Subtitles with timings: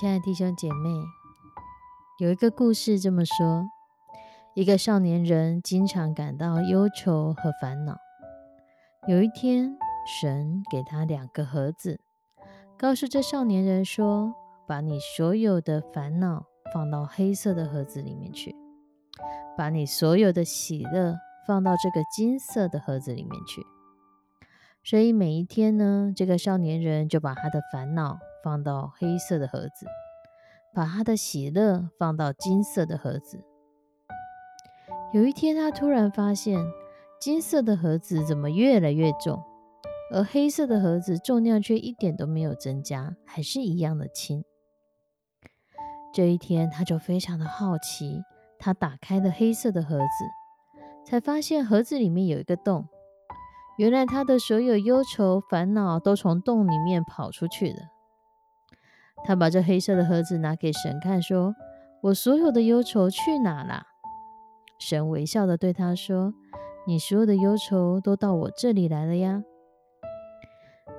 [0.00, 0.88] 亲爱的弟兄姐妹，
[2.20, 3.68] 有一个故事这么说：
[4.54, 7.98] 一个少年人经常感到忧愁和烦恼。
[9.06, 9.76] 有一天，
[10.06, 12.00] 神给他两个盒子，
[12.78, 14.32] 告诉这少年人说
[14.66, 18.56] ：“把你所有的烦恼放到黑色的盒子里面去，
[19.54, 21.14] 把你所有的喜乐
[21.46, 23.60] 放到这个金色的盒子里面去。”
[24.82, 28.18] 所以每一天呢，这个少年人就把他的烦恼。
[28.42, 29.86] 放到黑色的盒子，
[30.74, 33.44] 把他的喜乐放到金色的盒子。
[35.12, 36.58] 有一天，他突然发现
[37.20, 39.42] 金色的盒子怎么越来越重，
[40.12, 44.44] 而黑色的盒子重量却一点都没有增加，还是一样的轻。
[46.12, 48.22] 这一天，他就非常的好奇，
[48.58, 50.04] 他打开了黑色的盒子，
[51.04, 52.88] 才发现盒子里面有一个洞。
[53.78, 57.78] 原来他的所有忧愁、烦恼都从洞里面跑出去了。
[59.24, 61.54] 他把这黑色的盒子拿给神看，说
[62.02, 63.86] ：“我所有的忧愁去哪了？”
[64.80, 66.32] 神微笑的对他说
[66.86, 69.44] ：“你所有的忧愁都到我这里来了呀。”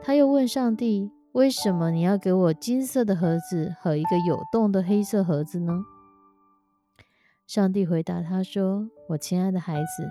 [0.03, 5.83] 他又问上帝：“为什么你要给我金色的盒子和一个有洞的黑色盒子呢？”
[7.47, 10.07] 上帝回答他说：“我亲爱的孩子，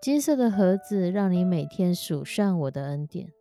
[0.00, 3.32] 金色的盒子让你每天数算我的恩典。”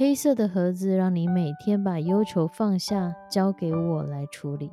[0.00, 4.72] 黑色的盒子让你每天把忧愁放下，交给我来处理。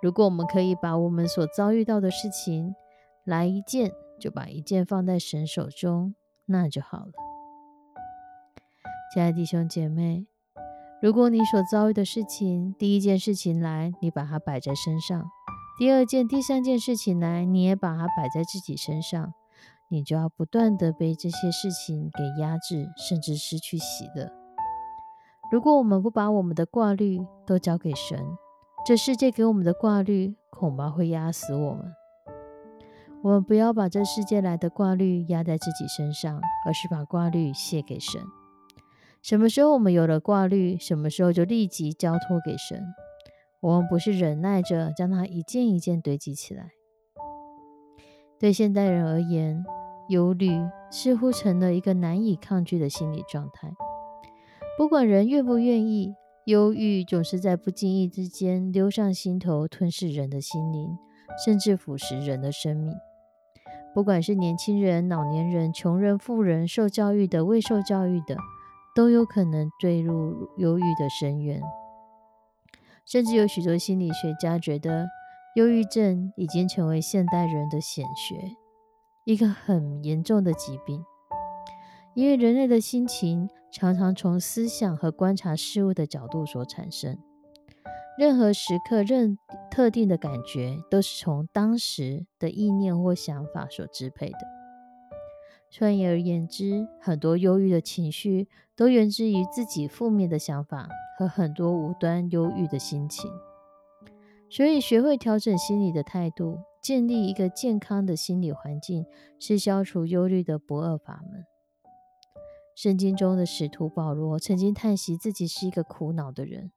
[0.00, 2.72] 如果我们可以把我们所遭遇到的事情
[3.24, 3.90] 来一件，
[4.20, 6.14] 就把一件放在神手中，
[6.46, 7.12] 那就好了。
[9.12, 10.24] 亲爱的弟兄姐妹，
[11.02, 15.22] 如果你所遭遇的事情，第一件事情来，你把它摆在身上；
[15.76, 19.34] 第二件、第三件事情来，你也把它摆在自己身上。
[19.92, 24.32] 你就要不断的被这些事情给压制，甚至失去喜乐。
[25.50, 28.18] 如果我们不把我们的挂虑都交给神，
[28.86, 31.92] 这世界给我们的挂虑恐怕会压死我们。
[33.22, 38.22] 我们不要把这世界来的挂虑压在自己身上，而是把挂虑卸给神。
[39.20, 42.82] 什么时候我们有了挂虑，什么时候就立即交托给神。
[43.60, 46.70] 我们不是忍耐着将它一件一件堆积起来。
[48.40, 49.64] 对现代人而言，
[50.12, 50.50] 忧虑
[50.90, 53.72] 似乎成了一个难以抗拒的心理状态。
[54.76, 56.14] 不管人愿不愿意，
[56.44, 60.98] 忧郁总是在不经意之间溜上心头，吞噬人的心灵，
[61.42, 62.94] 甚至腐蚀人的生命。
[63.94, 68.36] 不管是年轻人、老年人、穷人、富人、受教育的、未受教育的，
[68.94, 71.60] 都有可能坠入忧郁的深渊。
[73.04, 75.06] 甚至有许多心理学家觉得，
[75.56, 78.61] 忧郁症已经成为现代人的显学。
[79.24, 81.04] 一个很严重的疾病，
[82.14, 87.16] 因为人类的心情常常从思想和观察事物的角度所产生。
[88.18, 89.38] 任何时刻、任
[89.70, 94.38] 特定的感觉，都是从当时的意念或想法所支配的。
[95.78, 103.30] 换而言之，很多忧郁的情绪都源自于自己负面的想法和很多无端忧郁的心情。
[104.50, 106.58] 所以，学会调整心理的态度。
[106.82, 109.06] 建立一个健康的心理环境
[109.38, 111.44] 是消除忧虑的不二法门。
[112.74, 116.72] 圣经中的使徒保罗曾经叹息自己是一个苦恼的人，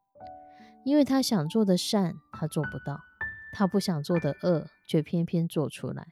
[0.83, 2.99] 因为他想做的善他做不到，
[3.53, 6.05] 他不想做的恶却偏偏做出来。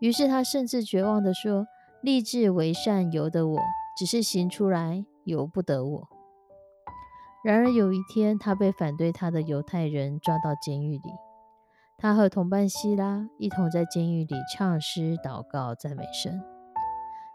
[0.00, 1.66] 于是他甚至绝望地说
[2.02, 3.58] ：“立志为善由得我，
[3.98, 6.08] 只是行出来由不得我。”
[7.42, 11.27] 然而有一天，他被反对他的犹太人抓到监狱里。
[12.00, 16.40] 他和同伴希拉一同在监狱里唱诗、祷告、赞美神。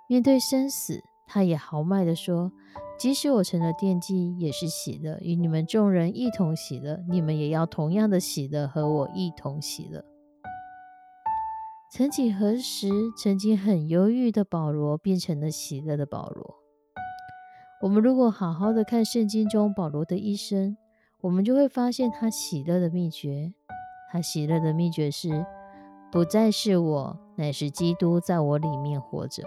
[0.08, 2.50] 面对生死，他也豪迈地说
[2.98, 7.04] ：“即使我成了奠祭，也是喜乐，与你们众人一同喜乐。
[7.10, 10.06] 你们也要同样的喜乐，和我一同喜乐。”
[11.92, 12.88] 曾几何时，
[13.22, 16.56] 曾经很忧郁的保罗，变成了喜乐的保罗。
[17.82, 20.78] 我们如果好好的看圣经中保罗的一生，
[21.20, 23.54] 我们就会发现他喜乐的秘诀。
[24.14, 25.44] 他喜乐的秘诀是：
[26.12, 29.42] 不再是我，乃是基督在我里面活着。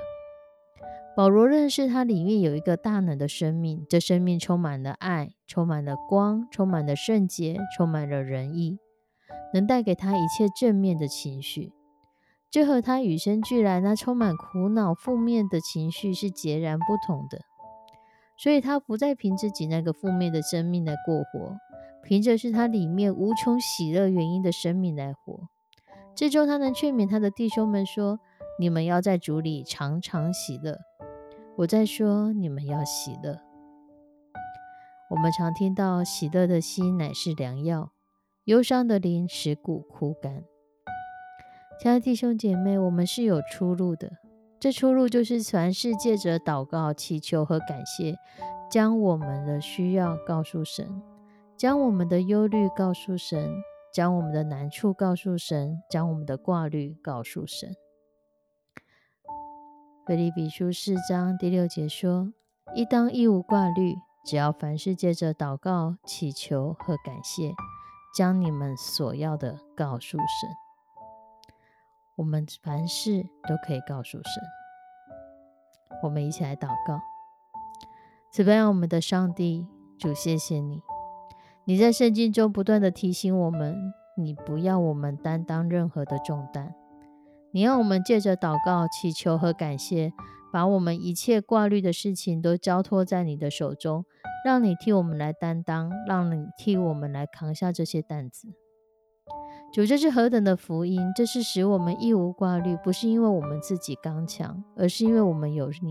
[1.16, 8.80] 保罗认识他里面有一个大能的生命，这生命充满了爱，充满了光，充满了圣洁，充满了仁义，
[9.54, 11.72] 能带给他一切正面的情绪。
[12.50, 17.42] 这和他与生俱来那充满苦恼、负面的情绪是截然不同的。
[18.36, 21.56] 所以，他不再凭自己那个负面的生命来过活，
[22.06, 25.48] 凭着是他里面无穷喜乐原因的生命来活。
[26.14, 28.20] 这周，他能劝勉他的弟兄们说
[28.60, 30.78] ：“你们要在主里常常喜乐。”
[31.58, 33.40] 我在说，你们要喜乐。
[35.10, 37.90] 我们常听到“喜乐的心乃是良药，
[38.44, 40.44] 忧伤的灵使骨枯干。”
[41.82, 44.12] 亲爱的弟兄姐妹，我们是有出路的。
[44.60, 48.14] 这出路就是全世界着祷告、祈求和感谢，
[48.70, 51.02] 将我们的需要告诉神，
[51.56, 57.74] 将我们的忧虑告诉神，将我们的难处告诉神，将我们的挂虑告诉神。
[60.04, 62.30] 腓立比书四章第六节说
[62.76, 63.94] ：“一当一无挂虑，
[64.26, 67.54] 只要凡事借着祷告、祈求和感谢，
[68.14, 70.50] 将你们所要的告诉神。”
[72.16, 74.42] 我们凡事都可以告诉神。
[76.02, 77.00] 我们一起来祷告：
[78.30, 79.66] 慈悲我们的上帝，
[79.98, 80.82] 主，谢谢你，
[81.68, 86.72] 你在圣经中不断的提醒我们，你不要我们担当任何的重担，
[87.50, 90.12] 你让我们借着祷告、祈求和感谢，
[90.52, 94.04] 把我们一切挂虑的事情都交托在你的手中，
[94.44, 98.46] 让你替我们来担当，让你替我们来扛下这些担子。
[99.72, 101.00] 主，这是何等的福音！
[101.16, 105.90] 这是使我们一无挂虑，不是因为我们自己刚强，而是因为我们有你。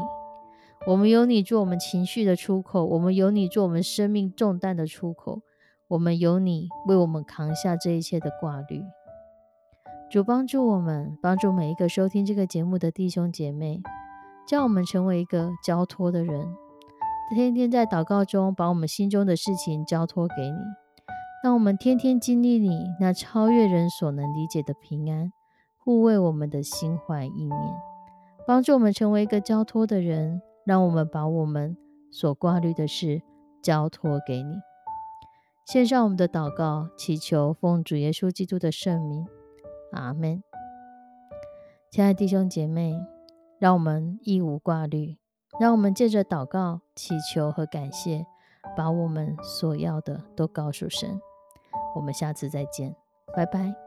[0.88, 5.42] 我们有你做我们情绪的出口，我们有你做我们生命重担的出口，
[5.88, 8.84] 我们有你为我们扛下这一切的挂虑。
[10.10, 13.82] 主帮助我们，帮助每一个收听这个节目的弟兄姐妹，
[14.48, 16.48] 叫我们成为一个交托的人，
[17.36, 20.58] 天天在祷告中把我们心中的事情交托给你。
[21.44, 25.32] 让我们天天经历你那超越人所能理解的平安，
[25.78, 27.74] 护卫我们的心怀意念，
[28.48, 30.42] 帮助我们成为一个交托的人。
[30.66, 31.78] 让我们把我们
[32.10, 33.22] 所挂虑的事
[33.62, 34.56] 交托给你，
[35.66, 39.26] 献上我们的祷告，祈求奉主耶稣基督的圣名，
[39.94, 40.44] 阿门。
[41.90, 42.96] 亲爱的弟兄姐妹，
[43.58, 45.18] 让我们一无挂虑，
[45.60, 48.28] 让我们借着祷告、祈求和感谢，
[48.78, 51.20] 把我们所要的都告诉神。
[51.96, 52.96] 我们下次再见，
[53.36, 53.85] 拜拜。